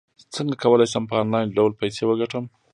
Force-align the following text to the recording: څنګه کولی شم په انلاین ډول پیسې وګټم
څنګه 0.35 0.55
کولی 0.63 0.87
شم 0.91 1.03
په 1.09 1.15
انلاین 1.21 1.47
ډول 1.57 1.71
پیسې 1.81 2.03
وګټم 2.05 2.45